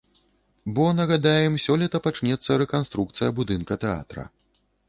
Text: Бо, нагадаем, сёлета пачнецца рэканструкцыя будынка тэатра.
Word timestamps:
Бо, 0.77 0.85
нагадаем, 0.99 1.59
сёлета 1.65 2.03
пачнецца 2.07 2.59
рэканструкцыя 2.65 3.29
будынка 3.41 3.81
тэатра. 3.85 4.23